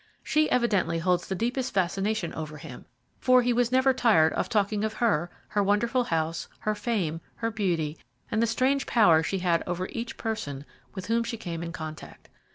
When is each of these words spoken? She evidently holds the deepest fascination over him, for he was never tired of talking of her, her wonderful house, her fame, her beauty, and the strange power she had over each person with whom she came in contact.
She 0.23 0.49
evidently 0.49 0.97
holds 0.97 1.27
the 1.27 1.35
deepest 1.35 1.75
fascination 1.75 2.33
over 2.33 2.57
him, 2.57 2.85
for 3.19 3.43
he 3.43 3.53
was 3.53 3.71
never 3.71 3.93
tired 3.93 4.33
of 4.33 4.49
talking 4.49 4.83
of 4.83 4.93
her, 4.95 5.29
her 5.49 5.61
wonderful 5.61 6.05
house, 6.05 6.47
her 6.61 6.73
fame, 6.73 7.21
her 7.35 7.51
beauty, 7.51 7.99
and 8.31 8.41
the 8.41 8.47
strange 8.47 8.87
power 8.87 9.21
she 9.21 9.37
had 9.37 9.61
over 9.67 9.87
each 9.91 10.17
person 10.17 10.65
with 10.95 11.05
whom 11.05 11.23
she 11.23 11.37
came 11.37 11.61
in 11.61 11.71
contact. 11.71 12.29